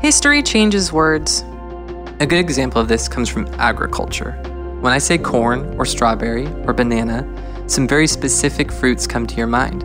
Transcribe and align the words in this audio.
History 0.00 0.44
changes 0.44 0.92
words. 0.92 1.42
A 2.20 2.26
good 2.26 2.38
example 2.38 2.80
of 2.80 2.86
this 2.86 3.08
comes 3.08 3.28
from 3.28 3.48
agriculture. 3.58 4.30
When 4.80 4.92
I 4.92 4.98
say 4.98 5.18
corn 5.18 5.74
or 5.76 5.84
strawberry 5.84 6.46
or 6.66 6.72
banana, 6.72 7.26
some 7.66 7.88
very 7.88 8.06
specific 8.06 8.70
fruits 8.70 9.08
come 9.08 9.26
to 9.26 9.34
your 9.34 9.48
mind. 9.48 9.82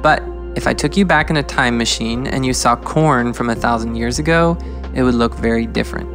But 0.00 0.22
if 0.54 0.68
I 0.68 0.74
took 0.74 0.96
you 0.96 1.04
back 1.04 1.28
in 1.28 1.38
a 1.38 1.42
time 1.42 1.76
machine 1.76 2.28
and 2.28 2.46
you 2.46 2.52
saw 2.52 2.76
corn 2.76 3.32
from 3.32 3.50
a 3.50 3.54
thousand 3.56 3.96
years 3.96 4.20
ago, 4.20 4.56
it 4.94 5.02
would 5.02 5.16
look 5.16 5.34
very 5.34 5.66
different. 5.66 6.08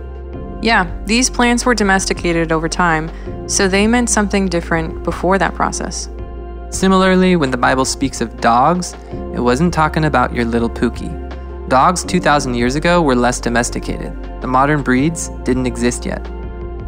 Yeah, 0.64 0.89
these 1.05 1.30
plants 1.30 1.66
were 1.66 1.75
domesticated 1.75 2.54
over 2.54 2.70
time, 2.70 3.12
so 3.50 3.68
they 3.68 3.88
meant 3.88 4.10
something 4.10 4.48
different 4.48 5.04
before 5.04 5.38
that 5.38 5.54
process. 5.54 6.07
Similarly, 6.70 7.36
when 7.36 7.52
the 7.52 7.57
Bible 7.57 7.83
speaks 7.83 8.21
of 8.21 8.39
dogs, 8.39 8.94
it 9.11 9.41
wasn't 9.41 9.74
talking 9.74 10.05
about 10.05 10.33
your 10.33 10.46
little 10.46 10.69
Pookie. 10.69 11.22
Dogs 11.73 12.04
2,000 12.04 12.54
years 12.54 12.75
ago 12.75 13.01
were 13.01 13.15
less 13.15 13.39
domesticated. 13.39 14.13
The 14.41 14.47
modern 14.47 14.83
breeds 14.83 15.29
didn't 15.43 15.65
exist 15.65 16.05
yet. 16.05 16.23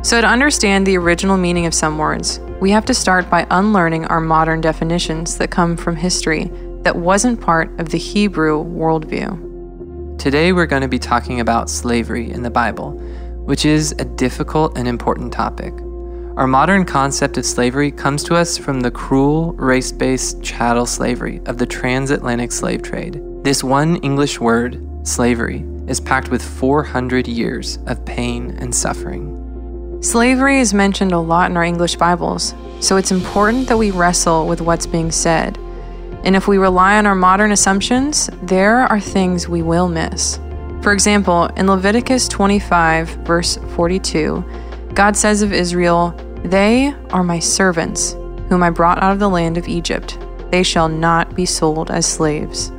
So, 0.04 0.22
to 0.22 0.28
understand 0.28 0.86
the 0.86 0.96
original 0.96 1.38
meaning 1.38 1.66
of 1.66 1.74
some 1.74 1.98
words, 1.98 2.40
we 2.62 2.70
have 2.70 2.86
to 2.86 2.94
start 2.94 3.28
by 3.28 3.48
unlearning 3.50 4.06
our 4.06 4.22
modern 4.22 4.62
definitions 4.62 5.40
that 5.40 5.50
come 5.50 5.76
from 5.76 5.96
history 5.96 6.52
that 6.84 6.96
wasn't 6.96 7.42
part 7.42 7.72
of 7.80 7.90
the 7.90 7.98
Hebrew 7.98 8.64
worldview. 8.64 10.20
Today, 10.20 10.54
we're 10.54 10.68
going 10.68 10.84
to 10.84 10.88
be 10.88 11.00
talking 11.00 11.40
about 11.40 11.68
slavery 11.68 12.30
in 12.30 12.44
the 12.44 12.52
Bible, 12.52 12.92
which 13.44 13.66
is 13.66 13.92
a 13.98 14.06
difficult 14.06 14.78
and 14.78 14.88
important 14.88 15.34
topic. 15.34 15.74
Our 16.38 16.46
modern 16.46 16.86
concept 16.86 17.40
of 17.40 17.46
slavery 17.48 17.90
comes 17.90 18.24
to 18.26 18.36
us 18.36 18.56
from 18.56 18.82
the 18.82 18.92
cruel, 18.92 19.54
race 19.54 19.92
based 19.92 20.44
chattel 20.44 20.86
slavery 20.86 21.42
of 21.48 21.58
the 21.58 21.66
transatlantic 21.66 22.52
slave 22.52 22.84
trade. 22.84 23.20
This 23.46 23.64
one 23.64 23.98
English 23.98 24.40
word, 24.40 24.82
slavery, 25.04 25.64
is 25.88 26.00
packed 26.00 26.32
with 26.32 26.42
400 26.42 27.28
years 27.28 27.78
of 27.86 28.04
pain 28.04 28.58
and 28.58 28.74
suffering. 28.74 30.02
Slavery 30.02 30.60
is 30.60 30.74
mentioned 30.74 31.12
a 31.12 31.20
lot 31.20 31.52
in 31.52 31.56
our 31.56 31.64
English 31.64 31.96
Bibles, 31.96 32.56
so 32.80 32.98
it's 32.98 33.12
important 33.12 33.68
that 33.68 33.78
we 33.78 33.92
wrestle 33.92 34.48
with 34.48 34.62
what's 34.62 34.88
being 34.88 35.12
said. 35.12 35.60
And 36.24 36.36
if 36.36 36.48
we 36.48 36.58
rely 36.58 36.98
on 36.98 37.06
our 37.06 37.14
modern 37.14 37.52
assumptions, 37.52 38.32
there 38.42 38.78
are 38.78 39.00
things 39.00 39.48
we 39.48 39.62
will 39.62 39.90
miss. 39.90 40.40
For 40.82 40.92
example, 40.92 41.46
in 41.56 41.68
Leviticus 41.68 42.28
25, 42.28 43.10
verse 43.28 43.58
42, 43.76 44.44
God 44.96 45.16
says 45.16 45.44
of 45.44 45.54
Israel, 45.54 46.20
They 46.46 46.96
are 47.12 47.24
my 47.24 47.38
servants, 47.38 48.14
whom 48.50 48.64
I 48.64 48.72
brought 48.72 49.04
out 49.04 49.14
of 49.14 49.20
the 49.20 49.30
land 49.30 49.60
of 49.60 49.68
Egypt. 49.68 50.18
They 50.50 50.64
shall 50.64 50.90
not 50.90 51.36
be 51.36 51.46
sold 51.46 51.92
as 51.92 52.08
slaves. 52.08 52.72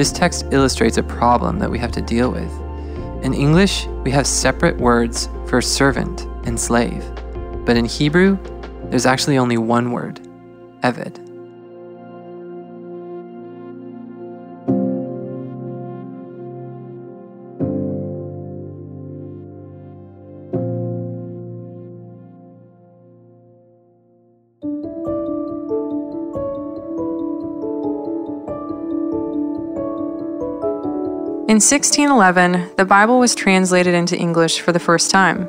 This 0.00 0.12
text 0.12 0.46
illustrates 0.50 0.96
a 0.96 1.02
problem 1.02 1.58
that 1.58 1.70
we 1.70 1.78
have 1.78 1.92
to 1.92 2.00
deal 2.00 2.32
with. 2.32 2.50
In 3.22 3.34
English, 3.34 3.86
we 4.02 4.10
have 4.12 4.26
separate 4.26 4.78
words 4.78 5.28
for 5.44 5.60
servant 5.60 6.22
and 6.46 6.58
slave, 6.58 7.04
but 7.66 7.76
in 7.76 7.84
Hebrew, 7.84 8.38
there's 8.84 9.04
actually 9.04 9.36
only 9.36 9.58
one 9.58 9.92
word, 9.92 10.18
Eved. 10.82 11.19
In 31.50 31.56
1611, 31.56 32.76
the 32.76 32.84
Bible 32.84 33.18
was 33.18 33.34
translated 33.34 33.92
into 33.92 34.16
English 34.16 34.60
for 34.60 34.70
the 34.70 34.78
first 34.78 35.10
time. 35.10 35.48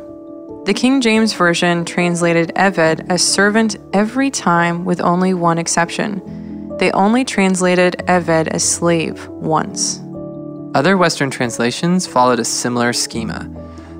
The 0.65 0.73
King 0.75 0.99
James 0.99 1.33
Version 1.33 1.85
translated 1.85 2.51
Eved 2.55 3.05
as 3.07 3.23
servant 3.23 3.77
every 3.93 4.31
time 4.31 4.83
with 4.83 4.99
only 4.99 5.35
one 5.35 5.59
exception. 5.59 6.75
They 6.79 6.91
only 6.93 7.23
translated 7.23 7.97
Eved 8.07 8.47
as 8.47 8.67
slave 8.67 9.27
once. 9.27 10.01
Other 10.73 10.97
Western 10.97 11.29
translations 11.29 12.07
followed 12.07 12.39
a 12.39 12.45
similar 12.45 12.93
schema. 12.93 13.47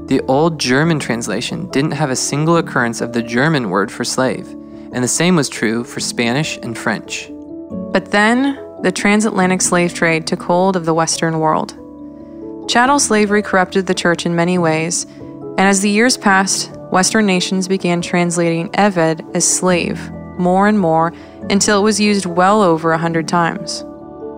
The 0.08 0.22
old 0.22 0.60
German 0.60 0.98
translation 0.98 1.70
didn't 1.70 1.92
have 1.92 2.10
a 2.10 2.16
single 2.16 2.58
occurrence 2.58 3.02
of 3.02 3.14
the 3.14 3.22
German 3.22 3.70
word 3.70 3.92
for 3.92 4.04
slave, 4.04 4.48
and 4.92 5.04
the 5.04 5.08
same 5.08 5.36
was 5.36 5.50
true 5.50 5.84
for 5.84 6.00
Spanish 6.00 6.58
and 6.64 6.76
French. 6.76 7.30
But 7.94 8.10
then, 8.10 8.58
the 8.82 8.92
transatlantic 8.92 9.62
slave 9.62 9.94
trade 9.94 10.26
took 10.26 10.42
hold 10.42 10.76
of 10.76 10.86
the 10.86 10.96
Western 10.96 11.38
world. 11.38 11.78
Chattel 12.72 13.00
slavery 13.00 13.42
corrupted 13.42 13.88
the 13.88 13.94
church 13.94 14.26
in 14.26 14.34
many 14.34 14.58
ways, 14.58 15.04
and 15.04 15.60
as 15.60 15.82
the 15.82 15.90
years 15.90 16.16
passed, 16.16 16.72
Western 16.90 17.26
nations 17.26 17.68
began 17.68 18.02
translating 18.02 18.70
Eved 18.70 19.30
as 19.36 19.46
slave 19.46 20.10
more 20.40 20.70
and 20.70 20.80
more 20.80 21.12
until 21.50 21.82
it 21.82 21.84
was 21.84 22.00
used 22.00 22.26
well 22.26 22.62
over 22.62 22.94
a 22.94 22.98
hundred 22.98 23.28
times. 23.28 23.84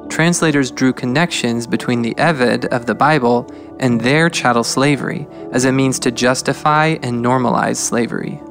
Translators 0.10 0.72
drew 0.72 0.94
connections 0.94 1.68
between 1.68 2.02
the 2.02 2.16
Eved 2.16 2.66
of 2.70 2.88
the 2.88 2.96
Bible 2.96 3.48
and 3.80 4.02
their 4.02 4.32
chattel 4.32 4.64
slavery 4.64 5.28
as 5.52 5.66
a 5.66 5.72
means 5.72 6.00
to 6.00 6.10
justify 6.10 6.98
and 7.04 7.24
normalize 7.24 7.76
slavery. 7.76 8.42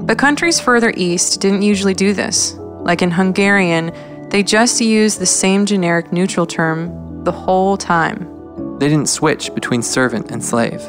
But 0.00 0.18
countries 0.18 0.58
further 0.58 0.92
east 0.96 1.40
didn't 1.40 1.62
usually 1.62 1.94
do 1.94 2.14
this. 2.14 2.54
Like 2.58 3.00
in 3.00 3.12
Hungarian, 3.12 3.92
they 4.30 4.42
just 4.42 4.80
used 4.80 5.20
the 5.20 5.24
same 5.24 5.66
generic 5.66 6.12
neutral 6.12 6.46
term 6.46 7.22
the 7.22 7.30
whole 7.30 7.76
time. 7.76 8.39
They 8.80 8.88
didn't 8.88 9.10
switch 9.10 9.54
between 9.54 9.82
servant 9.82 10.30
and 10.30 10.42
slave. 10.42 10.80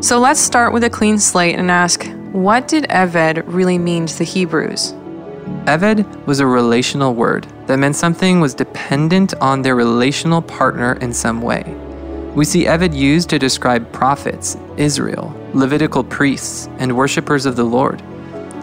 So 0.00 0.18
let's 0.18 0.40
start 0.40 0.72
with 0.72 0.82
a 0.82 0.88
clean 0.88 1.18
slate 1.18 1.56
and 1.56 1.70
ask 1.70 2.10
what 2.32 2.68
did 2.68 2.84
Eved 2.84 3.44
really 3.46 3.76
mean 3.76 4.06
to 4.06 4.16
the 4.16 4.24
Hebrews? 4.24 4.94
Eved 5.66 6.06
was 6.24 6.40
a 6.40 6.46
relational 6.46 7.14
word 7.14 7.46
that 7.66 7.78
meant 7.78 7.96
something 7.96 8.40
was 8.40 8.54
dependent 8.54 9.34
on 9.42 9.60
their 9.60 9.76
relational 9.76 10.40
partner 10.40 10.94
in 10.94 11.12
some 11.12 11.42
way. 11.42 11.76
We 12.34 12.46
see 12.46 12.64
Eved 12.64 12.96
used 12.96 13.28
to 13.28 13.38
describe 13.38 13.92
prophets, 13.92 14.56
Israel, 14.78 15.36
Levitical 15.52 16.02
priests, 16.02 16.70
and 16.78 16.96
worshippers 16.96 17.44
of 17.44 17.56
the 17.56 17.64
Lord. 17.64 18.00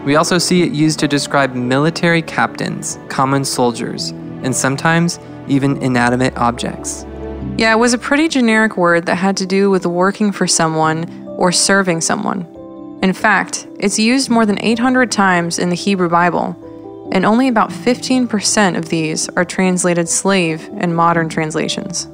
We 0.06 0.16
also 0.16 0.40
see 0.40 0.64
it 0.64 0.72
used 0.72 0.98
to 1.02 1.08
describe 1.08 1.54
military 1.54 2.24
captains, 2.24 2.98
common 3.10 3.46
soldiers, 3.46 4.10
and 4.42 4.56
sometimes 4.56 5.20
even 5.48 5.78
inanimate 5.84 6.36
objects. 6.36 7.06
Yeah, 7.60 7.74
it 7.74 7.78
was 7.78 7.94
a 7.94 7.98
pretty 7.98 8.30
generic 8.30 8.78
word 8.78 9.08
that 9.08 9.18
had 9.18 9.36
to 9.36 9.46
do 9.46 9.70
with 9.70 9.86
working 9.86 10.32
for 10.32 10.48
someone 10.48 11.28
or 11.28 11.52
serving 11.52 12.00
someone. 12.00 12.48
In 13.04 13.12
fact, 13.12 13.68
it's 13.82 14.00
used 14.00 14.30
more 14.30 14.46
than 14.46 14.64
800 14.64 15.12
times 15.12 15.60
in 15.60 15.68
the 15.68 15.76
Hebrew 15.76 16.08
Bible, 16.08 16.56
and 17.12 17.26
only 17.26 17.50
about 17.50 17.70
15% 17.70 18.78
of 18.78 18.88
these 18.88 19.28
are 19.36 19.44
translated 19.44 20.08
slave 20.08 20.70
in 20.80 20.96
modern 20.96 21.28
translations. 21.28 22.06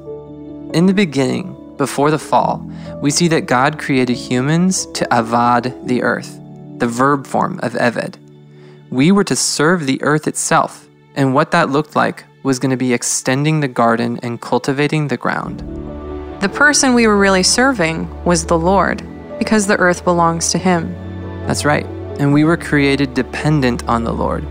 In 0.73 0.87
the 0.87 0.95
beginning, 0.95 1.75
before 1.77 2.09
the 2.09 2.17
fall, 2.17 2.67
we 2.99 3.11
see 3.11 3.27
that 3.27 3.45
God 3.45 3.77
created 3.77 4.17
humans 4.17 4.87
to 4.93 5.05
avad 5.11 5.85
the 5.85 6.01
earth, 6.01 6.39
the 6.79 6.87
verb 6.87 7.27
form 7.27 7.59
of 7.61 7.73
Eved. 7.73 8.15
We 8.89 9.11
were 9.11 9.23
to 9.25 9.35
serve 9.35 9.85
the 9.85 10.01
earth 10.01 10.27
itself, 10.27 10.87
and 11.15 11.35
what 11.35 11.51
that 11.51 11.69
looked 11.69 11.95
like 11.95 12.23
was 12.45 12.59
going 12.59 12.69
to 12.69 12.77
be 12.77 12.93
extending 12.93 13.59
the 13.59 13.67
garden 13.67 14.19
and 14.21 14.39
cultivating 14.39 15.07
the 15.07 15.17
ground. 15.17 15.59
The 16.41 16.49
person 16.49 16.93
we 16.93 17.07
were 17.07 17.17
really 17.17 17.41
serving 17.41 18.23
was 18.23 18.45
the 18.45 18.57
Lord, 18.57 19.03
because 19.39 19.65
the 19.65 19.77
earth 19.77 20.03
belongs 20.03 20.51
to 20.51 20.59
Him. 20.59 20.93
That's 21.47 21.65
right, 21.65 21.87
and 22.19 22.31
we 22.31 22.43
were 22.43 22.55
created 22.55 23.15
dependent 23.15 23.83
on 23.87 24.03
the 24.03 24.13
Lord. 24.13 24.45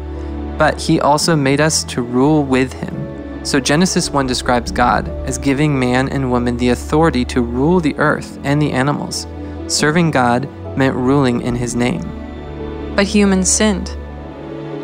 But 0.59 0.80
He 0.80 1.01
also 1.01 1.36
made 1.36 1.60
us 1.60 1.84
to 1.84 2.03
rule 2.03 2.42
with 2.42 2.72
Him. 2.72 3.45
So 3.45 3.60
Genesis 3.60 4.10
1 4.10 4.27
describes 4.27 4.72
God 4.72 5.09
as 5.28 5.39
giving 5.39 5.78
man 5.78 6.09
and 6.09 6.33
woman 6.33 6.57
the 6.57 6.71
authority 6.71 7.24
to 7.27 7.42
rule 7.42 7.78
the 7.78 7.95
earth 7.97 8.41
and 8.42 8.60
the 8.60 8.72
animals. 8.72 9.28
Serving 9.68 10.10
God 10.10 10.48
meant 10.77 10.97
ruling 10.97 11.42
in 11.42 11.54
His 11.54 11.77
name. 11.77 12.03
But 12.97 13.07
humans 13.07 13.48
sinned. 13.48 13.97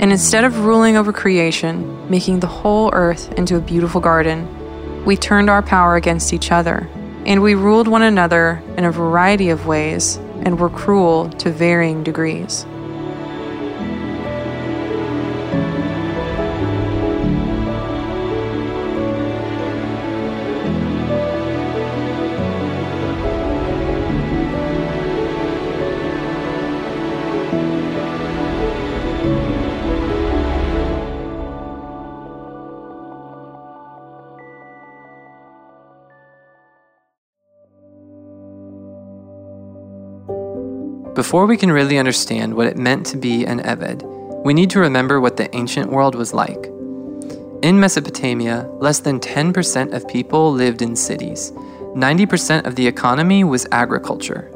And 0.00 0.12
instead 0.12 0.44
of 0.44 0.64
ruling 0.64 0.96
over 0.96 1.12
creation, 1.12 2.08
making 2.08 2.40
the 2.40 2.46
whole 2.46 2.88
earth 2.94 3.30
into 3.32 3.56
a 3.56 3.60
beautiful 3.60 4.00
garden, 4.00 5.04
we 5.04 5.14
turned 5.14 5.50
our 5.50 5.60
power 5.60 5.94
against 5.94 6.32
each 6.32 6.50
other, 6.50 6.88
and 7.26 7.42
we 7.42 7.54
ruled 7.54 7.86
one 7.86 8.00
another 8.00 8.62
in 8.78 8.86
a 8.86 8.90
variety 8.90 9.50
of 9.50 9.66
ways 9.66 10.16
and 10.42 10.58
were 10.58 10.70
cruel 10.70 11.28
to 11.28 11.50
varying 11.50 12.02
degrees. 12.02 12.64
Before 41.20 41.44
we 41.44 41.58
can 41.58 41.70
really 41.70 41.98
understand 41.98 42.54
what 42.54 42.66
it 42.66 42.78
meant 42.78 43.04
to 43.08 43.18
be 43.18 43.44
an 43.44 43.60
Eved, 43.60 44.04
we 44.42 44.54
need 44.54 44.70
to 44.70 44.80
remember 44.80 45.20
what 45.20 45.36
the 45.36 45.54
ancient 45.54 45.92
world 45.92 46.14
was 46.14 46.32
like. 46.32 46.64
In 47.60 47.78
Mesopotamia, 47.78 48.66
less 48.78 49.00
than 49.00 49.20
10% 49.20 49.92
of 49.92 50.08
people 50.08 50.50
lived 50.50 50.80
in 50.80 50.96
cities. 50.96 51.52
90% 51.94 52.64
of 52.64 52.74
the 52.74 52.86
economy 52.86 53.44
was 53.44 53.66
agriculture. 53.70 54.50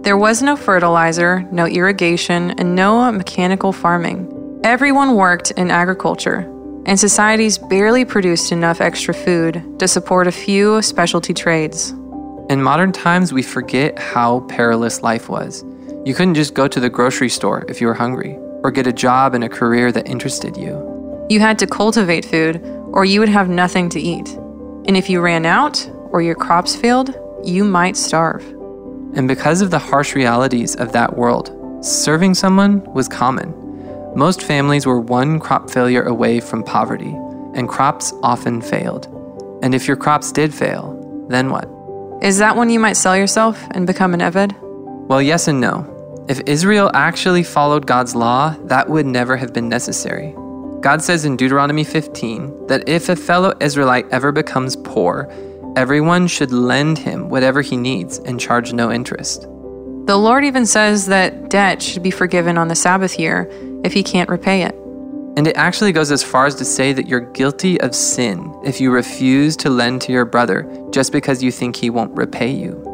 There 0.00 0.16
was 0.16 0.42
no 0.42 0.56
fertilizer, 0.56 1.42
no 1.52 1.66
irrigation, 1.66 2.50
and 2.58 2.74
no 2.74 3.12
mechanical 3.12 3.72
farming. 3.72 4.60
Everyone 4.64 5.14
worked 5.14 5.52
in 5.52 5.70
agriculture, 5.70 6.40
and 6.84 6.98
societies 6.98 7.58
barely 7.58 8.04
produced 8.04 8.50
enough 8.50 8.80
extra 8.80 9.14
food 9.14 9.62
to 9.78 9.86
support 9.86 10.26
a 10.26 10.32
few 10.32 10.82
specialty 10.82 11.32
trades. 11.32 11.90
In 12.50 12.60
modern 12.60 12.90
times, 12.90 13.32
we 13.32 13.44
forget 13.44 13.96
how 14.00 14.40
perilous 14.48 15.04
life 15.04 15.28
was. 15.28 15.64
You 16.04 16.14
couldn't 16.14 16.34
just 16.34 16.54
go 16.54 16.66
to 16.66 16.80
the 16.80 16.90
grocery 16.90 17.28
store 17.28 17.64
if 17.68 17.80
you 17.80 17.86
were 17.86 17.94
hungry, 17.94 18.36
or 18.64 18.72
get 18.72 18.88
a 18.88 18.92
job 18.92 19.36
in 19.36 19.44
a 19.44 19.48
career 19.48 19.92
that 19.92 20.08
interested 20.08 20.56
you. 20.56 21.26
You 21.30 21.38
had 21.38 21.60
to 21.60 21.66
cultivate 21.66 22.24
food, 22.24 22.60
or 22.92 23.04
you 23.04 23.20
would 23.20 23.28
have 23.28 23.48
nothing 23.48 23.88
to 23.90 24.00
eat. 24.00 24.28
And 24.86 24.96
if 24.96 25.08
you 25.08 25.20
ran 25.20 25.46
out, 25.46 25.88
or 26.10 26.20
your 26.20 26.34
crops 26.34 26.74
failed, 26.74 27.14
you 27.44 27.64
might 27.64 27.96
starve. 27.96 28.42
And 29.14 29.28
because 29.28 29.60
of 29.60 29.70
the 29.70 29.78
harsh 29.78 30.16
realities 30.16 30.74
of 30.74 30.90
that 30.90 31.16
world, 31.16 31.56
serving 31.84 32.34
someone 32.34 32.82
was 32.92 33.06
common. 33.06 33.54
Most 34.16 34.42
families 34.42 34.86
were 34.86 34.98
one 34.98 35.38
crop 35.38 35.70
failure 35.70 36.02
away 36.02 36.40
from 36.40 36.64
poverty, 36.64 37.14
and 37.54 37.68
crops 37.68 38.12
often 38.24 38.60
failed. 38.60 39.06
And 39.62 39.72
if 39.72 39.86
your 39.86 39.96
crops 39.96 40.32
did 40.32 40.52
fail, 40.52 40.98
then 41.28 41.50
what? 41.50 41.68
Is 42.22 42.38
that 42.38 42.56
when 42.56 42.70
you 42.70 42.80
might 42.80 42.96
sell 42.96 43.16
yourself 43.16 43.64
and 43.70 43.86
become 43.86 44.14
an 44.14 44.20
Eved? 44.20 44.56
Well, 45.12 45.20
yes 45.20 45.46
and 45.46 45.60
no. 45.60 46.24
If 46.30 46.40
Israel 46.46 46.90
actually 46.94 47.42
followed 47.42 47.86
God's 47.86 48.14
law, 48.14 48.56
that 48.64 48.88
would 48.88 49.04
never 49.04 49.36
have 49.36 49.52
been 49.52 49.68
necessary. 49.68 50.34
God 50.80 51.02
says 51.02 51.26
in 51.26 51.36
Deuteronomy 51.36 51.84
15 51.84 52.68
that 52.68 52.88
if 52.88 53.10
a 53.10 53.14
fellow 53.14 53.52
Israelite 53.60 54.08
ever 54.10 54.32
becomes 54.32 54.74
poor, 54.74 55.30
everyone 55.76 56.28
should 56.28 56.50
lend 56.50 56.96
him 56.96 57.28
whatever 57.28 57.60
he 57.60 57.76
needs 57.76 58.20
and 58.20 58.40
charge 58.40 58.72
no 58.72 58.90
interest. 58.90 59.42
The 59.42 60.16
Lord 60.16 60.46
even 60.46 60.64
says 60.64 61.04
that 61.08 61.50
debt 61.50 61.82
should 61.82 62.02
be 62.02 62.10
forgiven 62.10 62.56
on 62.56 62.68
the 62.68 62.74
Sabbath 62.74 63.18
year 63.18 63.50
if 63.84 63.92
he 63.92 64.02
can't 64.02 64.30
repay 64.30 64.62
it. 64.62 64.74
And 65.36 65.46
it 65.46 65.58
actually 65.58 65.92
goes 65.92 66.10
as 66.10 66.22
far 66.22 66.46
as 66.46 66.54
to 66.54 66.64
say 66.64 66.94
that 66.94 67.06
you're 67.06 67.20
guilty 67.20 67.78
of 67.82 67.94
sin 67.94 68.50
if 68.64 68.80
you 68.80 68.90
refuse 68.90 69.58
to 69.58 69.68
lend 69.68 70.00
to 70.00 70.12
your 70.12 70.24
brother 70.24 70.66
just 70.90 71.12
because 71.12 71.42
you 71.42 71.52
think 71.52 71.76
he 71.76 71.90
won't 71.90 72.16
repay 72.16 72.50
you. 72.50 72.91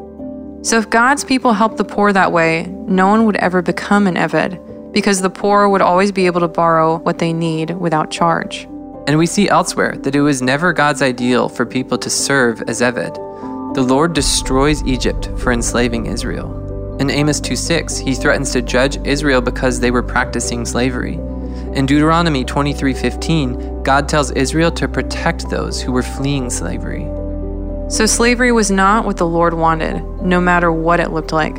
So, 0.62 0.76
if 0.76 0.90
God's 0.90 1.24
people 1.24 1.52
helped 1.52 1.76
the 1.76 1.84
poor 1.84 2.12
that 2.12 2.32
way, 2.32 2.64
no 2.86 3.08
one 3.08 3.26
would 3.26 3.36
ever 3.36 3.62
become 3.62 4.06
an 4.08 4.16
Eved, 4.16 4.92
because 4.92 5.22
the 5.22 5.30
poor 5.30 5.68
would 5.68 5.82
always 5.82 6.10
be 6.10 6.26
able 6.26 6.40
to 6.40 6.48
borrow 6.48 6.98
what 6.98 7.18
they 7.18 7.32
need 7.32 7.70
without 7.70 8.10
charge. 8.10 8.64
And 9.06 9.18
we 9.18 9.26
see 9.26 9.48
elsewhere 9.48 9.94
that 10.00 10.16
it 10.16 10.20
was 10.20 10.42
never 10.42 10.72
God's 10.72 11.00
ideal 11.00 11.48
for 11.48 11.64
people 11.64 11.96
to 11.98 12.10
serve 12.10 12.60
as 12.62 12.80
Eved. 12.80 13.14
The 13.74 13.82
Lord 13.82 14.14
destroys 14.14 14.82
Egypt 14.82 15.30
for 15.36 15.52
enslaving 15.52 16.06
Israel. 16.06 16.96
In 16.98 17.08
Amos 17.08 17.40
2:6, 17.40 17.96
he 17.96 18.14
threatens 18.14 18.50
to 18.50 18.60
judge 18.60 18.98
Israel 19.04 19.40
because 19.40 19.78
they 19.78 19.92
were 19.92 20.02
practicing 20.02 20.66
slavery. 20.66 21.14
In 21.74 21.86
Deuteronomy 21.86 22.44
23:15, 22.44 23.82
God 23.84 24.08
tells 24.08 24.32
Israel 24.32 24.72
to 24.72 24.88
protect 24.88 25.48
those 25.48 25.80
who 25.80 25.92
were 25.92 26.02
fleeing 26.02 26.50
slavery. 26.50 27.06
So 27.88 28.04
slavery 28.04 28.52
was 28.52 28.70
not 28.70 29.06
what 29.06 29.16
the 29.16 29.26
Lord 29.26 29.54
wanted, 29.54 30.02
no 30.20 30.42
matter 30.42 30.70
what 30.70 31.00
it 31.00 31.10
looked 31.10 31.32
like. 31.32 31.56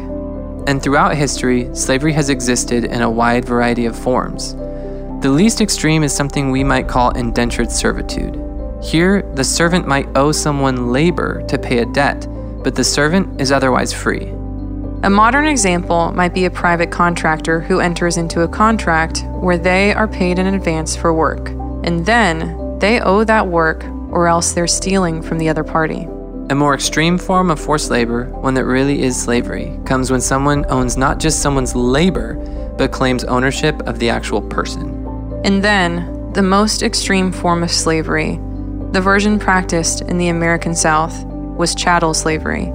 And 0.67 0.81
throughout 0.81 1.15
history, 1.15 1.73
slavery 1.73 2.13
has 2.13 2.29
existed 2.29 2.85
in 2.85 3.01
a 3.01 3.09
wide 3.09 3.45
variety 3.45 3.87
of 3.87 3.97
forms. 3.97 4.53
The 5.23 5.31
least 5.31 5.59
extreme 5.59 6.03
is 6.03 6.15
something 6.15 6.51
we 6.51 6.63
might 6.63 6.87
call 6.87 7.17
indentured 7.17 7.71
servitude. 7.71 8.39
Here, 8.83 9.23
the 9.33 9.43
servant 9.43 9.87
might 9.87 10.07
owe 10.15 10.31
someone 10.31 10.91
labor 10.91 11.41
to 11.47 11.57
pay 11.57 11.79
a 11.79 11.85
debt, 11.87 12.27
but 12.63 12.75
the 12.75 12.83
servant 12.83 13.41
is 13.41 13.51
otherwise 13.51 13.91
free. 13.91 14.27
A 15.01 15.09
modern 15.09 15.47
example 15.47 16.11
might 16.11 16.35
be 16.35 16.45
a 16.45 16.51
private 16.51 16.91
contractor 16.91 17.59
who 17.59 17.79
enters 17.79 18.17
into 18.17 18.41
a 18.41 18.47
contract 18.47 19.23
where 19.25 19.57
they 19.57 19.93
are 19.93 20.07
paid 20.07 20.37
in 20.37 20.45
advance 20.45 20.95
for 20.95 21.11
work, 21.11 21.49
and 21.83 22.05
then 22.05 22.77
they 22.77 23.01
owe 23.01 23.23
that 23.23 23.47
work 23.47 23.83
or 24.11 24.27
else 24.27 24.51
they're 24.51 24.67
stealing 24.67 25.23
from 25.23 25.39
the 25.39 25.49
other 25.49 25.63
party. 25.63 26.07
A 26.49 26.55
more 26.55 26.73
extreme 26.73 27.19
form 27.19 27.51
of 27.51 27.59
forced 27.59 27.91
labor, 27.91 28.25
one 28.25 28.55
that 28.55 28.65
really 28.65 29.03
is 29.03 29.21
slavery, 29.21 29.79
comes 29.85 30.09
when 30.09 30.19
someone 30.19 30.65
owns 30.69 30.97
not 30.97 31.19
just 31.19 31.43
someone's 31.43 31.75
labor, 31.75 32.33
but 32.75 32.91
claims 32.91 33.23
ownership 33.25 33.79
of 33.87 33.99
the 33.99 34.09
actual 34.09 34.41
person. 34.41 35.05
And 35.45 35.63
then, 35.63 36.31
the 36.33 36.41
most 36.41 36.81
extreme 36.81 37.31
form 37.31 37.61
of 37.61 37.69
slavery, 37.69 38.39
the 38.93 38.99
version 38.99 39.37
practiced 39.37 40.01
in 40.01 40.17
the 40.17 40.29
American 40.29 40.73
South, 40.73 41.23
was 41.25 41.75
chattel 41.75 42.15
slavery, 42.15 42.65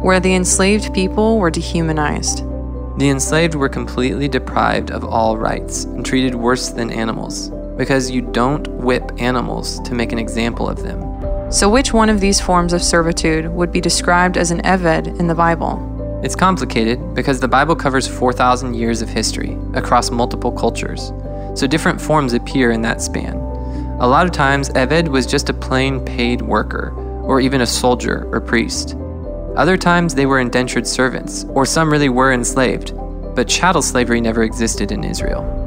where 0.00 0.18
the 0.18 0.34
enslaved 0.34 0.94
people 0.94 1.38
were 1.38 1.50
dehumanized. 1.50 2.38
The 2.98 3.10
enslaved 3.10 3.54
were 3.54 3.68
completely 3.68 4.28
deprived 4.28 4.90
of 4.90 5.04
all 5.04 5.36
rights 5.36 5.84
and 5.84 6.06
treated 6.06 6.34
worse 6.34 6.70
than 6.70 6.90
animals, 6.90 7.50
because 7.76 8.10
you 8.10 8.22
don't 8.22 8.66
whip 8.68 9.12
animals 9.18 9.78
to 9.80 9.94
make 9.94 10.12
an 10.12 10.18
example 10.18 10.66
of 10.66 10.82
them. 10.82 11.09
So, 11.50 11.68
which 11.68 11.92
one 11.92 12.08
of 12.08 12.20
these 12.20 12.40
forms 12.40 12.72
of 12.72 12.80
servitude 12.80 13.48
would 13.48 13.72
be 13.72 13.80
described 13.80 14.36
as 14.36 14.52
an 14.52 14.62
Eved 14.62 15.18
in 15.18 15.26
the 15.26 15.34
Bible? 15.34 16.20
It's 16.22 16.36
complicated 16.36 17.12
because 17.12 17.40
the 17.40 17.48
Bible 17.48 17.74
covers 17.74 18.06
4,000 18.06 18.74
years 18.74 19.02
of 19.02 19.08
history 19.08 19.58
across 19.74 20.12
multiple 20.12 20.52
cultures, 20.52 21.12
so 21.56 21.66
different 21.66 22.00
forms 22.00 22.34
appear 22.34 22.70
in 22.70 22.82
that 22.82 23.02
span. 23.02 23.34
A 23.98 24.06
lot 24.06 24.26
of 24.26 24.32
times, 24.32 24.70
Eved 24.70 25.08
was 25.08 25.26
just 25.26 25.48
a 25.48 25.52
plain 25.52 26.04
paid 26.04 26.40
worker, 26.40 26.92
or 27.24 27.40
even 27.40 27.62
a 27.62 27.66
soldier 27.66 28.28
or 28.32 28.40
priest. 28.40 28.94
Other 29.56 29.76
times, 29.76 30.14
they 30.14 30.26
were 30.26 30.38
indentured 30.38 30.86
servants, 30.86 31.46
or 31.48 31.66
some 31.66 31.90
really 31.90 32.08
were 32.08 32.32
enslaved, 32.32 32.94
but 33.34 33.48
chattel 33.48 33.82
slavery 33.82 34.20
never 34.20 34.44
existed 34.44 34.92
in 34.92 35.02
Israel. 35.02 35.59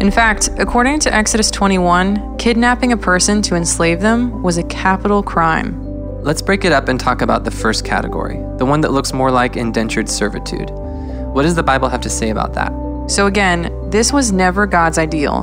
In 0.00 0.12
fact, 0.12 0.50
according 0.58 1.00
to 1.00 1.12
Exodus 1.12 1.50
21, 1.50 2.36
kidnapping 2.38 2.92
a 2.92 2.96
person 2.96 3.42
to 3.42 3.56
enslave 3.56 4.00
them 4.00 4.44
was 4.44 4.56
a 4.56 4.62
capital 4.62 5.24
crime. 5.24 5.74
Let's 6.22 6.40
break 6.40 6.64
it 6.64 6.70
up 6.70 6.88
and 6.88 7.00
talk 7.00 7.20
about 7.20 7.42
the 7.42 7.50
first 7.50 7.84
category, 7.84 8.36
the 8.58 8.64
one 8.64 8.80
that 8.82 8.92
looks 8.92 9.12
more 9.12 9.32
like 9.32 9.56
indentured 9.56 10.08
servitude. 10.08 10.70
What 10.70 11.42
does 11.42 11.56
the 11.56 11.64
Bible 11.64 11.88
have 11.88 12.00
to 12.02 12.10
say 12.10 12.30
about 12.30 12.54
that? 12.54 12.72
So, 13.08 13.26
again, 13.26 13.72
this 13.90 14.12
was 14.12 14.30
never 14.30 14.66
God's 14.66 14.98
ideal. 14.98 15.42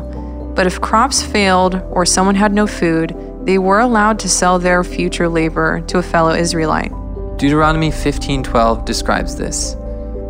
But 0.55 0.67
if 0.67 0.79
crops 0.79 1.21
failed 1.21 1.81
or 1.91 2.05
someone 2.05 2.35
had 2.35 2.53
no 2.53 2.65
food, 2.65 3.13
they 3.43 3.57
were 3.57 3.81
allowed 3.81 4.19
to 4.19 4.29
sell 4.29 4.57
their 4.57 4.85
future 4.85 5.27
labor 5.27 5.81
to 5.87 5.97
a 5.97 6.01
fellow 6.01 6.33
Israelite. 6.33 6.93
Deuteronomy 7.37 7.91
15:12 7.91 8.85
describes 8.85 9.35
this. 9.35 9.75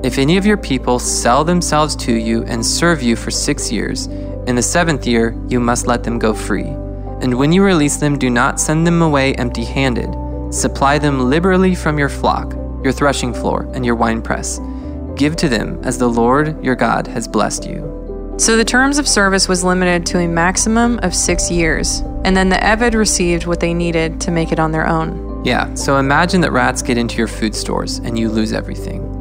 If 0.05 0.19
any 0.19 0.37
of 0.37 0.45
your 0.45 0.57
people 0.57 0.99
sell 0.99 1.43
themselves 1.43 1.95
to 1.95 2.13
you 2.13 2.43
and 2.43 2.63
serve 2.63 3.01
you 3.01 3.15
for 3.15 3.31
six 3.31 3.71
years, 3.71 4.05
in 4.45 4.53
the 4.53 4.61
seventh 4.61 5.07
year 5.07 5.35
you 5.47 5.59
must 5.59 5.87
let 5.87 6.03
them 6.03 6.19
go 6.19 6.31
free. 6.31 6.67
And 7.21 7.39
when 7.39 7.51
you 7.51 7.63
release 7.63 7.97
them, 7.97 8.19
do 8.19 8.29
not 8.29 8.59
send 8.59 8.85
them 8.85 9.01
away 9.01 9.33
empty 9.33 9.65
handed. 9.65 10.13
Supply 10.53 10.99
them 10.99 11.27
liberally 11.27 11.73
from 11.73 11.97
your 11.97 12.09
flock, 12.09 12.53
your 12.83 12.91
threshing 12.91 13.33
floor, 13.33 13.67
and 13.73 13.83
your 13.83 13.95
winepress. 13.95 14.59
Give 15.15 15.35
to 15.37 15.49
them 15.49 15.81
as 15.83 15.97
the 15.97 16.07
Lord 16.07 16.63
your 16.63 16.75
God 16.75 17.07
has 17.07 17.27
blessed 17.27 17.65
you. 17.65 18.35
So 18.37 18.57
the 18.57 18.63
terms 18.63 18.99
of 18.99 19.07
service 19.07 19.47
was 19.47 19.63
limited 19.63 20.05
to 20.05 20.19
a 20.19 20.27
maximum 20.27 20.99
of 20.99 21.15
six 21.15 21.49
years, 21.49 22.01
and 22.23 22.37
then 22.37 22.49
the 22.49 22.57
Eved 22.57 22.93
received 22.93 23.47
what 23.47 23.59
they 23.59 23.73
needed 23.73 24.21
to 24.21 24.29
make 24.29 24.51
it 24.51 24.59
on 24.59 24.71
their 24.71 24.85
own. 24.85 25.43
Yeah, 25.43 25.73
so 25.73 25.97
imagine 25.97 26.41
that 26.41 26.51
rats 26.51 26.83
get 26.83 26.99
into 26.99 27.17
your 27.17 27.27
food 27.27 27.55
stores 27.55 27.97
and 27.97 28.19
you 28.19 28.29
lose 28.29 28.53
everything. 28.53 29.14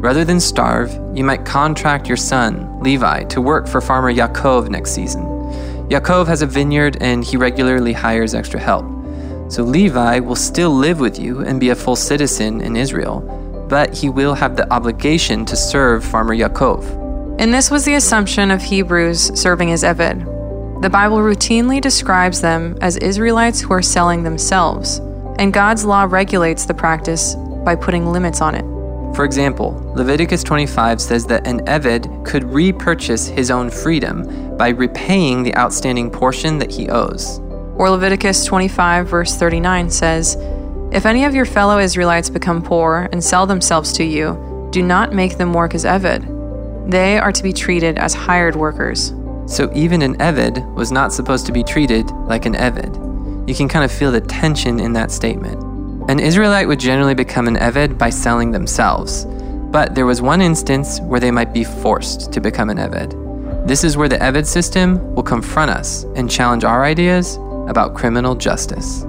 Rather 0.00 0.24
than 0.24 0.40
starve, 0.40 0.90
you 1.14 1.22
might 1.22 1.44
contract 1.44 2.08
your 2.08 2.16
son, 2.16 2.80
Levi, 2.80 3.24
to 3.24 3.38
work 3.42 3.68
for 3.68 3.82
farmer 3.82 4.10
Yaakov 4.10 4.70
next 4.70 4.92
season. 4.92 5.22
Yaakov 5.90 6.26
has 6.26 6.40
a 6.40 6.46
vineyard 6.46 6.96
and 7.02 7.22
he 7.22 7.36
regularly 7.36 7.92
hires 7.92 8.34
extra 8.34 8.58
help. 8.58 8.86
So 9.52 9.62
Levi 9.62 10.20
will 10.20 10.36
still 10.36 10.70
live 10.70 11.00
with 11.00 11.18
you 11.18 11.40
and 11.40 11.60
be 11.60 11.68
a 11.68 11.74
full 11.74 11.96
citizen 11.96 12.62
in 12.62 12.76
Israel, 12.76 13.20
but 13.68 13.92
he 13.92 14.08
will 14.08 14.32
have 14.32 14.56
the 14.56 14.72
obligation 14.72 15.44
to 15.44 15.54
serve 15.54 16.02
farmer 16.02 16.34
Yaakov. 16.34 17.38
And 17.38 17.52
this 17.52 17.70
was 17.70 17.84
the 17.84 17.96
assumption 17.96 18.50
of 18.50 18.62
Hebrews 18.62 19.38
serving 19.38 19.70
as 19.70 19.82
Eved. 19.82 20.24
The 20.80 20.88
Bible 20.88 21.18
routinely 21.18 21.78
describes 21.78 22.40
them 22.40 22.78
as 22.80 22.96
Israelites 22.96 23.60
who 23.60 23.74
are 23.74 23.82
selling 23.82 24.22
themselves, 24.22 24.96
and 25.38 25.52
God's 25.52 25.84
law 25.84 26.04
regulates 26.04 26.64
the 26.64 26.72
practice 26.72 27.34
by 27.66 27.76
putting 27.76 28.06
limits 28.06 28.40
on 28.40 28.54
it. 28.54 28.79
For 29.14 29.24
example, 29.24 29.72
Leviticus 29.96 30.42
25 30.44 31.00
says 31.00 31.26
that 31.26 31.46
an 31.46 31.60
Eved 31.66 32.24
could 32.24 32.44
repurchase 32.44 33.26
his 33.26 33.50
own 33.50 33.68
freedom 33.68 34.56
by 34.56 34.68
repaying 34.68 35.42
the 35.42 35.54
outstanding 35.56 36.10
portion 36.10 36.58
that 36.58 36.70
he 36.70 36.88
owes. 36.88 37.40
Or 37.76 37.90
Leviticus 37.90 38.44
25, 38.44 39.08
verse 39.08 39.36
39 39.36 39.90
says, 39.90 40.36
If 40.92 41.06
any 41.06 41.24
of 41.24 41.34
your 41.34 41.44
fellow 41.44 41.78
Israelites 41.78 42.30
become 42.30 42.62
poor 42.62 43.08
and 43.10 43.22
sell 43.22 43.46
themselves 43.46 43.92
to 43.94 44.04
you, 44.04 44.68
do 44.70 44.82
not 44.82 45.12
make 45.12 45.38
them 45.38 45.52
work 45.52 45.74
as 45.74 45.84
Eved. 45.84 46.90
They 46.90 47.18
are 47.18 47.32
to 47.32 47.42
be 47.42 47.52
treated 47.52 47.98
as 47.98 48.14
hired 48.14 48.54
workers. 48.54 49.14
So 49.46 49.70
even 49.74 50.02
an 50.02 50.16
Eved 50.18 50.74
was 50.74 50.92
not 50.92 51.12
supposed 51.12 51.46
to 51.46 51.52
be 51.52 51.64
treated 51.64 52.08
like 52.26 52.46
an 52.46 52.54
Eved. 52.54 53.48
You 53.48 53.54
can 53.54 53.68
kind 53.68 53.84
of 53.84 53.90
feel 53.90 54.12
the 54.12 54.20
tension 54.20 54.78
in 54.78 54.92
that 54.92 55.10
statement. 55.10 55.69
An 56.10 56.18
Israelite 56.18 56.66
would 56.66 56.80
generally 56.80 57.14
become 57.14 57.46
an 57.46 57.54
Eved 57.54 57.96
by 57.96 58.10
selling 58.10 58.50
themselves, 58.50 59.26
but 59.70 59.94
there 59.94 60.06
was 60.06 60.20
one 60.20 60.42
instance 60.42 60.98
where 61.02 61.20
they 61.20 61.30
might 61.30 61.52
be 61.52 61.62
forced 61.62 62.32
to 62.32 62.40
become 62.40 62.68
an 62.68 62.78
Eved. 62.78 63.14
This 63.68 63.84
is 63.84 63.96
where 63.96 64.08
the 64.08 64.18
Eved 64.18 64.44
system 64.44 65.14
will 65.14 65.22
confront 65.22 65.70
us 65.70 66.02
and 66.16 66.28
challenge 66.28 66.64
our 66.64 66.84
ideas 66.84 67.36
about 67.68 67.94
criminal 67.94 68.34
justice. 68.34 69.04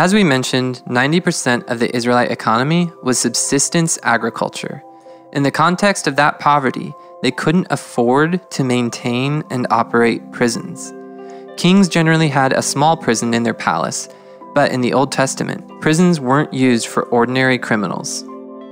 As 0.00 0.14
we 0.14 0.24
mentioned, 0.24 0.82
90% 0.86 1.70
of 1.70 1.78
the 1.78 1.94
Israelite 1.94 2.30
economy 2.30 2.90
was 3.02 3.18
subsistence 3.18 3.98
agriculture. 4.02 4.82
In 5.34 5.42
the 5.42 5.50
context 5.50 6.06
of 6.06 6.16
that 6.16 6.38
poverty, 6.38 6.94
they 7.20 7.30
couldn't 7.30 7.66
afford 7.68 8.50
to 8.52 8.64
maintain 8.64 9.44
and 9.50 9.66
operate 9.68 10.32
prisons. 10.32 10.90
Kings 11.58 11.86
generally 11.86 12.28
had 12.28 12.54
a 12.54 12.62
small 12.62 12.96
prison 12.96 13.34
in 13.34 13.42
their 13.42 13.52
palace, 13.52 14.08
but 14.54 14.72
in 14.72 14.80
the 14.80 14.94
Old 14.94 15.12
Testament, 15.12 15.68
prisons 15.82 16.18
weren't 16.18 16.54
used 16.54 16.86
for 16.86 17.02
ordinary 17.08 17.58
criminals. 17.58 18.24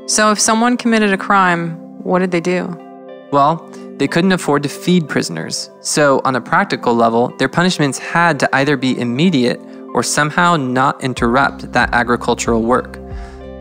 So 0.07 0.31
if 0.31 0.41
someone 0.41 0.79
committed 0.79 1.13
a 1.13 1.19
crime, 1.19 1.77
what 2.03 2.21
did 2.21 2.31
they 2.31 2.41
do? 2.41 2.75
Well, 3.33 3.57
they 3.99 4.09
couldn't 4.09 4.33
afford 4.33 4.63
to 4.63 4.71
feed 4.71 5.11
prisoners, 5.11 5.69
so 5.81 6.23
on 6.25 6.37
a 6.37 6.41
practical 6.41 6.95
level, 6.95 7.37
their 7.37 7.51
punishments 7.51 7.99
had 7.99 8.41
to 8.41 8.49
either 8.57 8.79
be 8.79 8.99
immediate 8.99 9.61
or 9.99 10.03
somehow 10.05 10.55
not 10.55 11.03
interrupt 11.03 11.73
that 11.73 11.93
agricultural 11.93 12.63
work. 12.63 13.01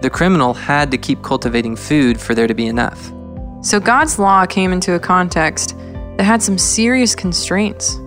The 0.03 0.09
criminal 0.11 0.53
had 0.53 0.91
to 0.91 0.97
keep 0.99 1.23
cultivating 1.23 1.75
food 1.75 2.21
for 2.21 2.35
there 2.35 2.45
to 2.45 2.53
be 2.53 2.67
enough. 2.67 3.11
So 3.63 3.79
God's 3.79 4.19
law 4.19 4.45
came 4.45 4.71
into 4.71 4.93
a 4.93 4.99
context 4.99 5.75
that 6.15 6.25
had 6.25 6.43
some 6.43 6.59
serious 6.59 7.15
constraints. 7.15 7.99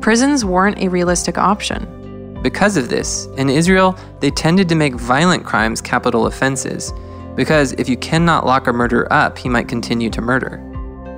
Prisons 0.00 0.44
weren't 0.44 0.80
a 0.80 0.88
realistic 0.88 1.38
option. 1.38 2.40
Because 2.42 2.76
of 2.76 2.88
this, 2.88 3.26
in 3.36 3.48
Israel, 3.48 3.96
they 4.18 4.32
tended 4.32 4.68
to 4.68 4.74
make 4.74 4.94
violent 4.96 5.44
crimes 5.44 5.80
capital 5.80 6.26
offenses, 6.26 6.92
because 7.36 7.74
if 7.74 7.88
you 7.88 7.96
cannot 7.96 8.44
lock 8.44 8.66
a 8.66 8.72
murderer 8.72 9.06
up, 9.12 9.38
he 9.38 9.48
might 9.48 9.68
continue 9.68 10.10
to 10.10 10.20
murder. 10.20 10.56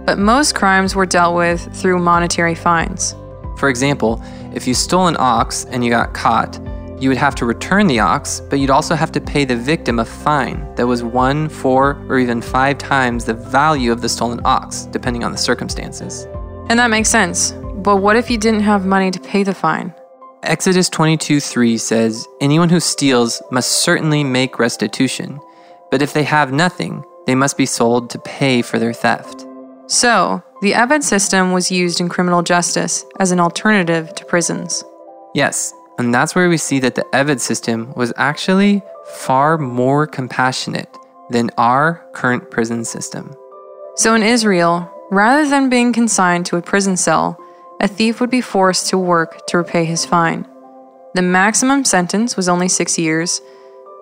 But 0.05 0.19
most 0.19 0.55
crimes 0.55 0.95
were 0.95 1.07
dealt 1.07 1.37
with 1.37 1.75
through 1.75 2.01
monetary 2.01 2.55
fines. 2.55 3.15
For 3.57 3.69
example, 3.69 4.23
if 4.55 4.67
you 4.67 4.75
stole 4.75 5.07
an 5.07 5.17
ox 5.19 5.65
and 5.67 5.85
you 5.85 5.91
got 5.91 6.15
caught, 6.15 6.61
you 7.01 7.09
would 7.09 7.19
have 7.19 7.35
to 7.37 7.45
return 7.45 7.87
the 7.87 8.01
ox, 8.01 8.41
but 8.41 8.59
you'd 8.59 8.71
also 8.71 8.95
have 8.95 9.13
to 9.13 9.21
pay 9.21 9.45
the 9.45 9.57
victim 9.57 9.99
a 9.99 10.05
fine 10.05 10.75
that 10.77 10.87
was 10.87 11.03
one, 11.03 11.49
four, 11.49 12.03
or 12.09 12.19
even 12.19 12.41
five 12.41 12.79
times 12.79 13.25
the 13.25 13.35
value 13.35 13.93
of 13.93 14.01
the 14.01 14.09
stolen 14.09 14.41
ox, 14.45 14.87
depending 14.87 15.25
on 15.25 15.33
the 15.33 15.39
circumstances. 15.39 16.27
And 16.69 16.79
that 16.79 16.89
makes 16.89 17.09
sense. 17.09 17.53
But 17.77 17.97
what 17.97 18.17
if 18.17 18.31
you 18.31 18.39
didn't 18.39 18.61
have 18.61 18.87
money 18.87 19.11
to 19.11 19.21
pay 19.21 19.43
the 19.43 19.55
fine? 19.55 19.93
Exodus 20.45 20.89
22 20.89 21.41
3 21.41 21.79
says, 21.79 22.27
Anyone 22.41 22.69
who 22.69 22.81
steals 22.81 23.43
must 23.51 23.83
certainly 23.83 24.25
make 24.25 24.59
restitution, 24.59 25.41
but 25.91 26.03
if 26.03 26.13
they 26.13 26.23
have 26.23 26.53
nothing, 26.53 27.05
they 27.27 27.35
must 27.35 27.57
be 27.57 27.67
sold 27.67 28.11
to 28.11 28.19
pay 28.19 28.63
for 28.63 28.79
their 28.79 28.93
theft. 28.93 29.47
So, 29.87 30.43
the 30.65 30.73
Eved 30.73 31.03
system 31.03 31.53
was 31.53 31.71
used 31.71 32.01
in 32.01 32.09
criminal 32.09 32.43
justice 32.43 33.05
as 33.21 33.33
an 33.33 33.39
alternative 33.39 34.15
to 34.15 34.25
prisons. 34.25 34.83
Yes, 35.35 35.75
and 35.99 36.13
that's 36.13 36.35
where 36.35 36.49
we 36.49 36.57
see 36.57 36.79
that 36.79 36.95
the 36.95 37.05
Eved 37.13 37.39
system 37.39 37.93
was 37.97 38.15
actually 38.17 38.81
far 39.05 39.59
more 39.59 40.07
compassionate 40.07 40.89
than 41.29 41.51
our 41.59 42.03
current 42.15 42.51
prison 42.51 42.83
system. 42.83 43.35
So, 43.97 44.15
in 44.15 44.23
Israel, 44.23 44.91
rather 45.11 45.47
than 45.47 45.69
being 45.69 45.93
consigned 45.93 46.47
to 46.47 46.57
a 46.57 46.63
prison 46.63 46.97
cell, 46.97 47.39
a 47.83 47.87
thief 47.87 48.19
would 48.19 48.31
be 48.31 48.41
forced 48.41 48.89
to 48.89 48.97
work 48.97 49.47
to 49.49 49.59
repay 49.59 49.85
his 49.85 50.07
fine. 50.07 50.47
The 51.13 51.21
maximum 51.21 51.85
sentence 51.85 52.39
was 52.39 52.49
only 52.49 52.69
six 52.69 52.99
years. 52.99 53.43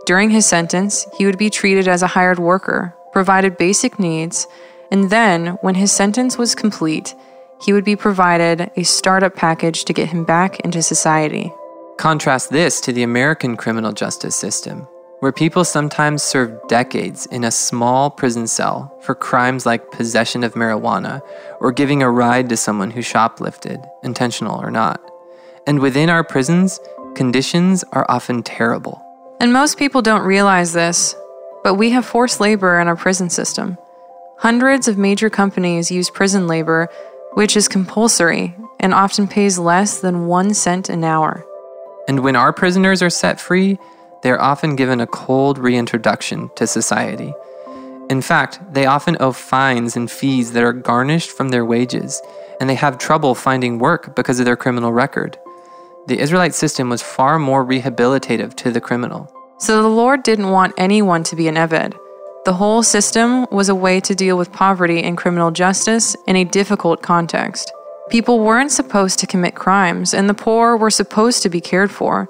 During 0.07 0.31
his 0.31 0.47
sentence, 0.47 1.09
he 1.19 1.27
would 1.27 1.39
be 1.39 1.51
treated 1.51 1.89
as 1.89 2.03
a 2.03 2.15
hired 2.15 2.39
worker, 2.39 2.95
provided 3.11 3.59
basic 3.59 3.99
needs, 3.99 4.47
and 4.93 5.09
then, 5.09 5.57
when 5.63 5.75
his 5.75 5.91
sentence 5.91 6.37
was 6.37 6.55
complete, 6.55 7.15
he 7.63 7.73
would 7.73 7.85
be 7.85 7.97
provided 7.97 8.71
a 8.77 8.83
startup 8.83 9.35
package 9.35 9.87
to 9.87 9.95
get 9.95 10.11
him 10.11 10.23
back 10.23 10.61
into 10.61 10.83
society. 10.83 11.51
Contrast 11.97 12.51
this 12.51 12.79
to 12.83 12.93
the 12.93 13.03
American 13.03 13.57
criminal 13.57 13.93
justice 13.93 14.37
system, 14.37 14.81
where 15.21 15.33
people 15.33 15.65
sometimes 15.65 16.23
serve 16.23 16.69
decades 16.69 17.25
in 17.25 17.43
a 17.43 17.51
small 17.51 18.11
prison 18.11 18.47
cell 18.47 18.95
for 19.01 19.15
crimes 19.15 19.65
like 19.65 19.93
possession 19.93 20.45
of 20.45 20.53
marijuana 20.53 21.23
or 21.59 21.73
giving 21.73 22.03
a 22.03 22.11
ride 22.11 22.51
to 22.51 22.57
someone 22.59 22.91
who 22.91 23.01
shoplifted, 23.01 23.83
intentional 24.03 24.61
or 24.61 24.71
not. 24.71 25.01
And 25.67 25.79
within 25.79 26.11
our 26.11 26.23
prisons, 26.23 26.79
conditions 27.15 27.83
are 27.93 28.05
often 28.11 28.43
terrible. 28.43 29.01
And 29.41 29.55
most 29.55 29.79
people 29.79 30.03
don't 30.03 30.27
realize 30.27 30.75
this, 30.75 31.17
but 31.65 31.77
we 31.77 31.93
have 31.93 32.05
forced 32.05 32.41
labor 32.41 32.79
in 32.79 32.89
our 32.89 32.97
prison 32.97 33.31
system. 33.31 33.79
Hundreds 34.43 34.89
of 34.89 34.99
major 34.99 35.31
companies 35.31 35.89
use 35.89 36.11
prison 36.11 36.49
labor, 36.49 36.89
which 37.35 37.57
is 37.57 37.69
compulsory 37.69 38.57
and 38.81 38.93
often 38.93 39.29
pays 39.29 39.57
less 39.57 40.01
than 40.01 40.27
one 40.27 40.53
cent 40.53 40.89
an 40.89 41.05
hour. 41.05 41.47
And 42.09 42.25
when 42.25 42.35
our 42.35 42.53
prisoners 42.53 43.03
are 43.03 43.09
set 43.09 43.41
free, 43.41 43.79
they 44.25 44.33
are 44.33 44.41
often 44.41 44.75
given 44.75 45.01
a 45.01 45.07
cold 45.07 45.59
reintroduction 45.59 46.51
to 46.57 46.67
society. 46.67 47.33
In 48.11 48.21
fact, 48.21 48.59
they 48.75 48.85
often 48.85 49.17
owe 49.21 49.31
fines 49.31 49.95
and 49.95 50.11
fees 50.11 50.55
that 50.55 50.65
are 50.65 50.73
garnished 50.73 51.31
from 51.31 51.51
their 51.51 51.65
wages, 51.65 52.21
and 52.61 52.69
they 52.69 52.75
have 52.75 52.99
trouble 52.99 53.37
finding 53.37 53.79
work 53.79 54.17
because 54.17 54.41
of 54.41 54.45
their 54.45 54.57
criminal 54.57 54.93
record. 54.93 55.39
The 56.09 56.19
Israelite 56.19 56.57
system 56.57 56.89
was 56.89 57.01
far 57.01 57.39
more 57.39 57.65
rehabilitative 57.65 58.57
to 58.57 58.73
the 58.73 58.81
criminal. 58.81 59.33
So 59.59 59.83
the 59.83 59.89
Lord 59.89 60.25
didn't 60.25 60.51
want 60.51 60.75
anyone 60.77 61.23
to 61.23 61.37
be 61.37 61.47
an 61.47 61.55
Eved. 61.55 61.97
The 62.45 62.55
whole 62.55 62.83
system 62.83 63.47
was 63.53 63.69
a 63.69 63.75
way 63.75 64.01
to 64.01 64.17
deal 64.17 64.37
with 64.37 64.51
poverty 64.51 65.01
and 65.01 65.17
criminal 65.17 65.53
justice 65.53 66.17
in 66.27 66.35
a 66.35 66.43
difficult 66.43 67.01
context. 67.01 67.73
People 68.11 68.41
weren't 68.41 68.73
supposed 68.73 69.21
to 69.21 69.29
commit 69.29 69.55
crimes, 69.55 70.13
and 70.13 70.29
the 70.29 70.35
poor 70.35 70.77
were 70.77 70.91
supposed 70.91 71.45
to 71.45 71.49
be 71.49 71.61
cared 71.61 71.93
for. 71.93 72.29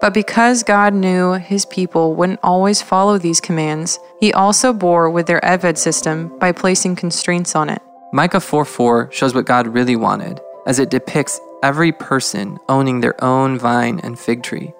But 0.00 0.14
because 0.14 0.62
God 0.62 0.94
knew 0.94 1.32
his 1.32 1.66
people 1.66 2.14
wouldn't 2.14 2.40
always 2.42 2.80
follow 2.80 3.18
these 3.18 3.38
commands, 3.38 3.98
he 4.18 4.32
also 4.32 4.72
bore 4.72 5.10
with 5.10 5.26
their 5.26 5.40
Eved 5.40 5.76
system 5.76 6.36
by 6.38 6.50
placing 6.52 6.96
constraints 6.96 7.54
on 7.54 7.68
it. 7.68 7.82
Micah 8.14 8.40
4 8.40 8.64
4 8.64 9.10
shows 9.12 9.34
what 9.34 9.44
God 9.44 9.66
really 9.66 9.96
wanted, 9.96 10.40
as 10.66 10.78
it 10.78 10.88
depicts 10.88 11.38
every 11.62 11.92
person 11.92 12.58
owning 12.70 13.00
their 13.00 13.22
own 13.22 13.58
vine 13.58 14.00
and 14.02 14.18
fig 14.18 14.42
tree. 14.42 14.72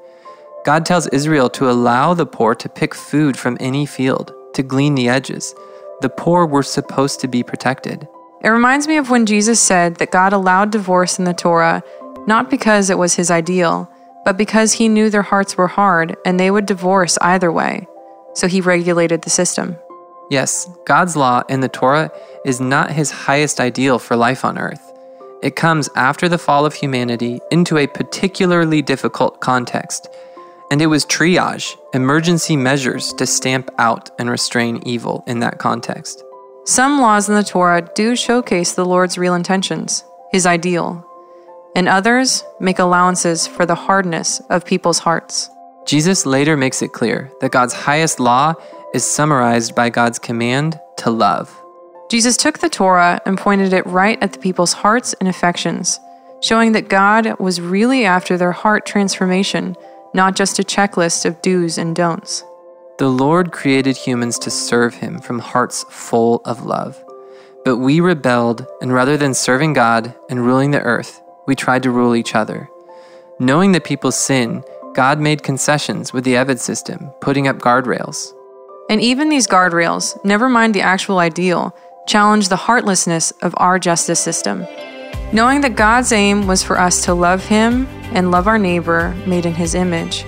God 0.65 0.87
tells 0.87 1.07
Israel 1.09 1.51
to 1.51 1.71
allow 1.71 2.15
the 2.15 2.25
poor 2.25 2.55
to 2.55 2.69
pick 2.71 2.95
food 2.95 3.37
from 3.37 3.59
any 3.61 3.85
field, 3.85 4.34
to 4.55 4.63
glean 4.63 4.95
the 4.95 5.09
edges. 5.09 5.55
The 6.01 6.09
poor 6.09 6.47
were 6.47 6.63
supposed 6.63 7.21
to 7.21 7.29
be 7.29 7.43
protected. 7.43 8.09
It 8.43 8.49
reminds 8.49 8.87
me 8.87 8.97
of 8.97 9.11
when 9.11 9.27
Jesus 9.27 9.61
said 9.61 9.97
that 9.97 10.11
God 10.11 10.33
allowed 10.33 10.71
divorce 10.71 11.19
in 11.19 11.25
the 11.25 11.33
Torah 11.33 11.83
not 12.27 12.51
because 12.51 12.91
it 12.91 12.99
was 12.99 13.15
his 13.15 13.31
ideal, 13.31 13.91
but 14.25 14.39
because 14.39 14.73
he 14.73 14.89
knew 14.89 15.11
their 15.11 15.23
hearts 15.23 15.57
were 15.57 15.69
hard 15.69 16.17
and 16.25 16.41
they 16.41 16.51
would 16.51 16.67
divorce 16.67 17.19
either 17.19 17.53
way. 17.53 17.87
So 18.35 18.47
he 18.47 18.61
regulated 18.61 19.23
the 19.23 19.31
system. 19.31 19.77
Yes, 20.31 20.69
God's 20.87 21.17
law 21.17 21.43
in 21.49 21.61
the 21.61 21.69
Torah 21.69 22.11
is 22.45 22.61
not 22.61 22.91
his 22.91 23.11
highest 23.11 23.61
ideal 23.61 23.99
for 23.99 24.17
life 24.17 24.45
on 24.45 24.59
earth. 24.59 24.93
It 25.43 25.57
comes 25.57 25.91
after 25.95 26.29
the 26.29 26.39
fall 26.39 26.65
of 26.65 26.75
humanity 26.75 27.41
into 27.51 27.77
a 27.77 27.87
particularly 27.87 28.81
difficult 28.81 29.41
context 29.41 30.09
and 30.75 30.83
it 30.83 30.87
was 30.89 31.07
triage, 31.07 31.77
emergency 31.95 32.57
measures 32.57 33.13
to 33.13 33.25
stamp 33.25 33.71
out 33.79 34.11
and 34.19 34.29
restrain 34.29 34.83
evil 34.85 35.23
in 35.29 35.39
that 35.39 35.61
context. 35.61 36.25
Some 36.65 37.01
laws 37.01 37.29
in 37.29 37.37
the 37.37 37.45
Torah 37.45 37.89
do 37.95 38.17
showcase 38.17 38.73
the 38.73 38.85
Lord's 38.85 39.17
real 39.17 39.37
intentions, 39.37 40.03
his 40.33 40.47
ideal, 40.47 41.09
and 41.77 41.87
others 41.87 42.43
make 42.59 42.81
allowances 42.81 43.47
for 43.47 43.65
the 43.65 43.77
hardness 43.77 44.41
of 44.51 44.65
people's 44.65 44.99
hearts. 44.99 45.49
Jesus 45.87 46.27
later 46.27 46.57
makes 46.57 46.83
it 46.83 46.93
clear 46.93 47.31
that 47.41 47.53
God's 47.53 47.73
highest 47.73 48.19
law 48.19 48.55
is 48.93 49.09
summarized 49.09 49.77
by 49.77 49.91
God's 49.91 50.19
command 50.19 50.81
to 50.97 51.11
love. 51.13 51.57
Jesus 52.11 52.37
took 52.37 52.59
the 52.59 52.69
Torah 52.69 53.21
and 53.25 53.39
pointed 53.39 53.73
it 53.73 53.87
right 53.87 54.21
at 54.21 54.33
the 54.33 54.41
people's 54.41 54.73
hearts 54.73 55.15
and 55.21 55.29
affections, 55.29 56.01
showing 56.43 56.73
that 56.73 56.89
God 56.89 57.39
was 57.39 57.61
really 57.61 58.05
after 58.05 58.37
their 58.37 58.51
heart 58.51 58.85
transformation 58.87 59.77
not 60.15 60.37
just 60.37 60.59
a 60.59 60.63
checklist 60.63 61.27
of 61.27 61.43
do's 61.43 61.77
and 61.77 61.95
don'ts. 61.95 62.45
The 62.99 63.09
Lord 63.09 63.51
created 63.51 63.97
humans 63.97 64.39
to 64.39 64.51
serve 64.51 64.95
him 64.95 65.19
from 65.19 65.41
hearts 65.41 65.85
full 65.91 66.41
of 66.45 66.65
love. 66.65 67.03
But 67.65 67.79
we 67.79 67.99
rebelled, 67.99 68.67
and 68.81 68.93
rather 68.93 69.17
than 69.17 69.35
serving 69.35 69.73
God 69.73 70.15
and 70.31 70.47
ruling 70.47 70.71
the 70.71 70.81
earth, 70.81 71.21
we 71.47 71.57
tried 71.57 71.83
to 71.83 71.91
rule 71.91 72.15
each 72.15 72.35
other. 72.35 72.69
Knowing 73.41 73.73
that 73.73 73.85
people 73.85 74.13
sin, 74.13 74.63
God 74.95 75.19
made 75.19 75.43
concessions 75.43 76.13
with 76.13 76.23
the 76.23 76.35
Eved 76.35 76.61
system, 76.61 77.11
putting 77.21 77.49
up 77.49 77.59
guardrails. 77.59 78.33
And 78.89 79.01
even 79.01 79.29
these 79.29 79.49
guardrails, 79.49 80.23
never 80.25 80.49
mind 80.49 80.75
the 80.75 80.83
actual 80.83 81.19
ideal, 81.19 81.77
challenge 82.07 82.49
the 82.49 82.57
heartlessness 82.57 83.33
of 83.43 83.55
our 83.57 83.81
justice 83.81 84.21
system. 84.21 84.67
Knowing 85.33 85.63
that 85.63 85.75
God's 85.75 86.13
aim 86.13 86.47
was 86.47 86.63
for 86.63 86.79
us 86.79 87.05
to 87.07 87.15
love 87.15 87.45
Him 87.45 87.89
and 88.15 88.31
love 88.31 88.47
our 88.47 88.59
neighbor 88.59 89.15
made 89.27 89.45
in 89.45 89.53
His 89.53 89.75
image, 89.75 90.25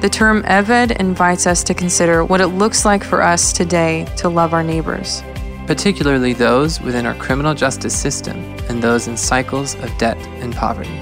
the 0.00 0.08
term 0.08 0.42
Eved 0.44 0.92
invites 0.92 1.46
us 1.46 1.64
to 1.64 1.74
consider 1.74 2.24
what 2.24 2.40
it 2.40 2.48
looks 2.48 2.84
like 2.84 3.02
for 3.02 3.20
us 3.20 3.52
today 3.52 4.06
to 4.16 4.28
love 4.28 4.54
our 4.54 4.62
neighbors, 4.62 5.22
particularly 5.66 6.32
those 6.32 6.80
within 6.80 7.04
our 7.04 7.14
criminal 7.14 7.54
justice 7.54 7.98
system 7.98 8.38
and 8.68 8.82
those 8.82 9.08
in 9.08 9.16
cycles 9.16 9.74
of 9.76 9.96
debt 9.98 10.16
and 10.40 10.54
poverty. 10.54 10.98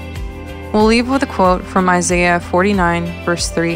We'll 0.73 0.85
leave 0.85 1.09
with 1.09 1.23
a 1.23 1.27
quote 1.27 1.63
from 1.63 1.87
Isaiah 1.89 2.39
49, 2.39 3.25
verse 3.25 3.49
3. 3.49 3.75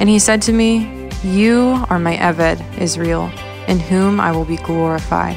And 0.00 0.08
he 0.08 0.18
said 0.18 0.40
to 0.42 0.52
me, 0.52 1.08
You 1.22 1.84
are 1.90 1.98
my 1.98 2.16
Eved, 2.16 2.78
Israel, 2.78 3.30
in 3.68 3.80
whom 3.80 4.20
I 4.20 4.32
will 4.32 4.44
be 4.44 4.56
glorified. 4.56 5.36